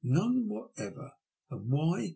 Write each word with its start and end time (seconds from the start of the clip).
None 0.03 0.47
whatever. 0.47 1.11
And 1.51 1.69
why? 1.69 2.09